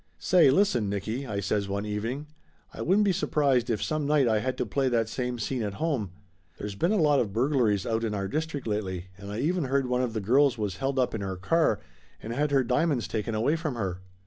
"Say, 0.17 0.49
listen, 0.49 0.89
Nicky," 0.89 1.27
I 1.27 1.39
says 1.41 1.69
one 1.69 1.85
evening. 1.85 2.25
"I 2.73 2.81
wouldn't 2.81 3.05
be 3.05 3.11
surprised 3.11 3.69
if 3.69 3.83
some 3.83 4.07
night 4.07 4.27
I 4.27 4.39
had 4.39 4.57
to 4.57 4.65
play 4.65 4.89
that 4.89 5.07
same 5.07 5.37
scene 5.37 5.61
at 5.61 5.75
home. 5.75 6.09
There's 6.57 6.73
been 6.73 6.91
a 6.91 6.97
lot 6.97 7.19
of 7.19 7.31
burglaries 7.33 7.85
out 7.85 8.03
in 8.03 8.15
our 8.15 8.27
district 8.27 8.65
lately, 8.65 9.09
and 9.15 9.31
I 9.31 9.39
even 9.41 9.65
heard 9.65 9.85
one 9.85 10.01
of 10.01 10.13
the 10.13 10.19
girls 10.19 10.57
was 10.57 10.77
held 10.77 10.97
up 10.97 11.13
in 11.13 11.21
her 11.21 11.35
car 11.37 11.81
and 12.19 12.33
had 12.33 12.49
her 12.49 12.63
diamonds 12.63 13.07
taken 13.07 13.35
away 13.35 13.55
from 13.55 13.75
her!" 13.75 14.01